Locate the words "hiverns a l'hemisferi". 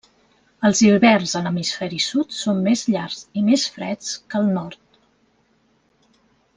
0.85-2.01